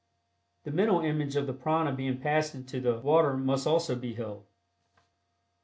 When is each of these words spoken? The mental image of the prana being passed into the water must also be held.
The 0.63 0.71
mental 0.71 1.01
image 1.01 1.35
of 1.35 1.45
the 1.45 1.53
prana 1.53 1.91
being 1.91 2.17
passed 2.19 2.55
into 2.55 2.79
the 2.81 2.97
water 2.97 3.37
must 3.37 3.67
also 3.67 3.95
be 3.95 4.15
held. 4.15 4.47